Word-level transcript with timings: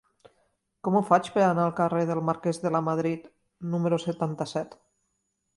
Com 0.87 0.95
ho 0.99 1.01
faig 1.09 1.27
per 1.35 1.43
anar 1.49 1.65
al 1.67 1.75
carrer 1.81 2.07
del 2.11 2.21
Marquès 2.31 2.63
de 2.63 2.71
Lamadrid 2.77 3.29
número 3.75 4.01
setanta-set? 4.07 4.79